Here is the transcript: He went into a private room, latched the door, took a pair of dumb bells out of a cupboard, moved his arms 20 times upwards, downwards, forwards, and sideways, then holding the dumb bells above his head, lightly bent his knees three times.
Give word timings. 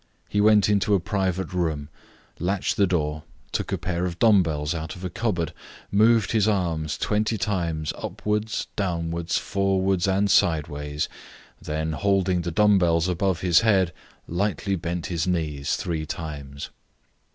He 0.27 0.41
went 0.41 0.67
into 0.67 0.95
a 0.95 0.99
private 0.99 1.53
room, 1.53 1.87
latched 2.39 2.75
the 2.75 2.87
door, 2.87 3.21
took 3.51 3.71
a 3.71 3.77
pair 3.77 4.03
of 4.07 4.17
dumb 4.17 4.41
bells 4.41 4.73
out 4.73 4.95
of 4.95 5.05
a 5.05 5.11
cupboard, 5.11 5.53
moved 5.91 6.31
his 6.31 6.47
arms 6.47 6.97
20 6.97 7.37
times 7.37 7.93
upwards, 7.95 8.65
downwards, 8.75 9.37
forwards, 9.37 10.07
and 10.07 10.31
sideways, 10.31 11.07
then 11.61 11.91
holding 11.91 12.41
the 12.41 12.49
dumb 12.49 12.79
bells 12.79 13.07
above 13.07 13.41
his 13.41 13.59
head, 13.59 13.93
lightly 14.27 14.75
bent 14.75 15.05
his 15.05 15.27
knees 15.27 15.75
three 15.75 16.07
times. 16.07 16.71